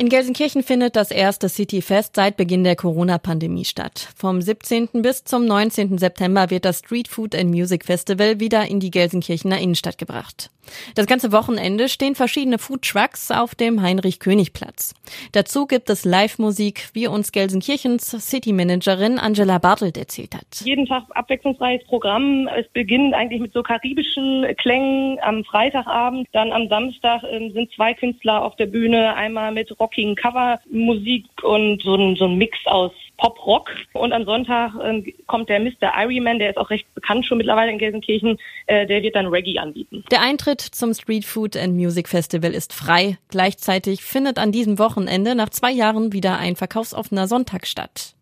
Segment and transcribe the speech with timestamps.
[0.00, 4.08] In Gelsenkirchen findet das erste Cityfest seit Beginn der Corona-Pandemie statt.
[4.16, 4.88] Vom 17.
[5.02, 5.98] bis zum 19.
[5.98, 10.48] September wird das Street Food and Music Festival wieder in die Gelsenkirchener Innenstadt gebracht.
[10.94, 14.94] Das ganze Wochenende stehen verschiedene Food Trucks auf dem Heinrich-König-Platz.
[15.32, 20.62] Dazu gibt es Live-Musik, wie uns Gelsenkirchens City-Managerin Angela Bartelt erzählt hat.
[20.64, 22.48] Jeden Tag abwechslungsreiches Programm.
[22.48, 26.28] Es beginnt eigentlich mit so karibischen Klängen am Freitagabend.
[26.32, 29.14] Dann am Samstag äh, sind zwei Künstler auf der Bühne.
[29.14, 33.70] Einmal mit rockigen Covermusik und so ein, so ein Mix aus Pop-Rock.
[33.92, 35.92] Und am Sonntag äh, kommt der Mr.
[35.96, 39.58] Iryman, der ist auch recht bekannt schon mittlerweile in Gelsenkirchen, äh, der wird dann Reggae
[39.58, 40.04] anbieten.
[40.10, 43.18] Der Eintritt zum Street Food and Music Festival ist frei.
[43.28, 48.14] Gleichzeitig findet an diesem Wochenende nach zwei Jahren wieder ein verkaufsoffener Sonntag statt.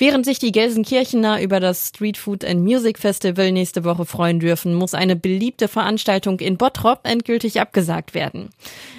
[0.00, 4.74] Während sich die Gelsenkirchener über das Street Food and Music Festival nächste Woche freuen dürfen,
[4.74, 8.48] muss eine beliebte Veranstaltung in Bottrop endgültig abgesagt werden.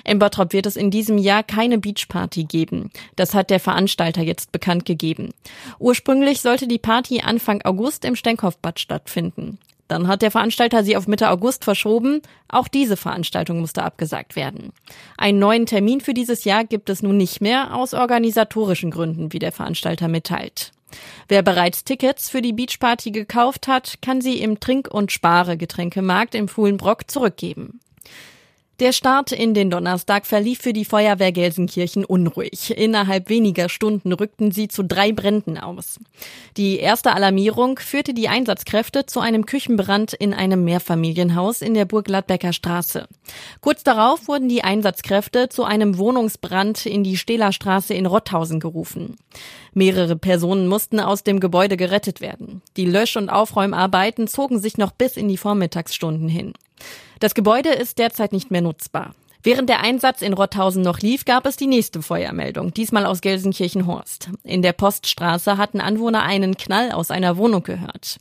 [0.05, 2.91] In Bottrop wird es in diesem Jahr keine Beachparty geben.
[3.15, 5.31] Das hat der Veranstalter jetzt bekannt gegeben.
[5.79, 9.57] Ursprünglich sollte die Party Anfang August im Stenkopfbad stattfinden.
[9.87, 12.21] Dann hat der Veranstalter sie auf Mitte August verschoben.
[12.47, 14.71] Auch diese Veranstaltung musste abgesagt werden.
[15.17, 19.39] Einen neuen Termin für dieses Jahr gibt es nun nicht mehr aus organisatorischen Gründen, wie
[19.39, 20.73] der Veranstalter mitteilt.
[21.27, 26.47] Wer bereits Tickets für die Beachparty gekauft hat, kann sie im Trink- und Spare-Getränkemarkt im
[26.47, 27.79] Fuhlenbrock zurückgeben.
[28.81, 32.75] Der Start in den Donnerstag verlief für die Feuerwehr Gelsenkirchen unruhig.
[32.75, 35.99] Innerhalb weniger Stunden rückten sie zu drei Bränden aus.
[36.57, 42.05] Die erste Alarmierung führte die Einsatzkräfte zu einem Küchenbrand in einem Mehrfamilienhaus in der Burg
[42.05, 43.07] Gladbecker Straße.
[43.59, 49.15] Kurz darauf wurden die Einsatzkräfte zu einem Wohnungsbrand in die Stehlerstraße in Rotthausen gerufen.
[49.75, 52.63] Mehrere Personen mussten aus dem Gebäude gerettet werden.
[52.77, 56.53] Die Lösch- und Aufräumarbeiten zogen sich noch bis in die Vormittagsstunden hin.
[57.21, 59.13] Das Gebäude ist derzeit nicht mehr nutzbar.
[59.43, 64.31] Während der Einsatz in Rotthausen noch lief, gab es die nächste Feuermeldung, diesmal aus Gelsenkirchen-Horst.
[64.43, 68.17] In der Poststraße hatten Anwohner einen Knall aus einer Wohnung gehört.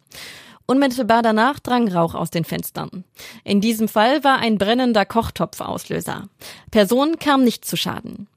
[0.66, 3.04] Unmittelbar danach drang Rauch aus den Fenstern.
[3.42, 6.28] In diesem Fall war ein brennender Kochtopf Auslöser.
[6.70, 8.28] Person kam nicht zu Schaden.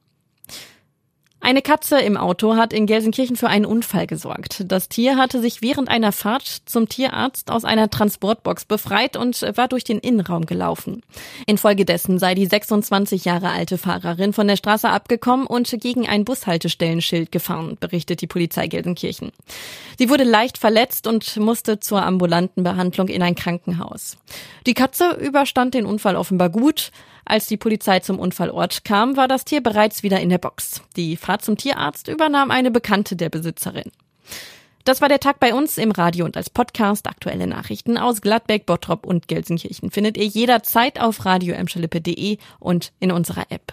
[1.46, 4.64] Eine Katze im Auto hat in Gelsenkirchen für einen Unfall gesorgt.
[4.66, 9.68] Das Tier hatte sich während einer Fahrt zum Tierarzt aus einer Transportbox befreit und war
[9.68, 11.02] durch den Innenraum gelaufen.
[11.46, 17.30] Infolgedessen sei die 26 Jahre alte Fahrerin von der Straße abgekommen und gegen ein Bushaltestellenschild
[17.34, 19.34] gefahren, berichtet die Polizei Gelsenkirchen.
[20.00, 24.16] Sie wurde leicht verletzt und musste zur ambulanten Behandlung in ein Krankenhaus.
[24.66, 26.92] Die Katze überstand den Unfall offenbar gut.
[27.26, 30.82] Als die Polizei zum Unfallort kam, war das Tier bereits wieder in der Box.
[30.96, 33.92] Die Fahrt zum Tierarzt übernahm eine Bekannte der Besitzerin.
[34.84, 37.08] Das war der Tag bei uns im Radio und als Podcast.
[37.08, 41.56] Aktuelle Nachrichten aus Gladbeck, Bottrop und Gelsenkirchen findet ihr jederzeit auf radio
[42.60, 43.72] und in unserer App.